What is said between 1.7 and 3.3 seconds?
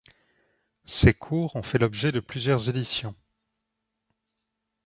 l'objet de plusieurs éditions.